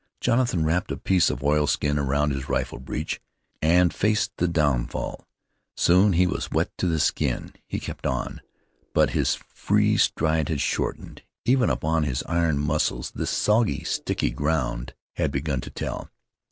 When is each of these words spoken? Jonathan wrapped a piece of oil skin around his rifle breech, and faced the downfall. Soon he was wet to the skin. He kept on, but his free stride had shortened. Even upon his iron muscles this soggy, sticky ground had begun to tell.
Jonathan 0.19 0.65
wrapped 0.65 0.91
a 0.91 0.97
piece 0.97 1.29
of 1.29 1.43
oil 1.43 1.67
skin 1.67 1.99
around 1.99 2.31
his 2.31 2.49
rifle 2.49 2.79
breech, 2.79 3.21
and 3.61 3.93
faced 3.93 4.31
the 4.37 4.47
downfall. 4.47 5.27
Soon 5.77 6.13
he 6.13 6.25
was 6.25 6.49
wet 6.49 6.75
to 6.79 6.87
the 6.87 6.99
skin. 6.99 7.53
He 7.67 7.79
kept 7.79 8.07
on, 8.07 8.41
but 8.95 9.11
his 9.11 9.35
free 9.53 9.97
stride 9.97 10.49
had 10.49 10.59
shortened. 10.59 11.21
Even 11.45 11.69
upon 11.69 12.01
his 12.01 12.23
iron 12.23 12.57
muscles 12.57 13.11
this 13.11 13.29
soggy, 13.29 13.83
sticky 13.83 14.31
ground 14.31 14.95
had 15.17 15.29
begun 15.31 15.61
to 15.61 15.69
tell. 15.69 16.09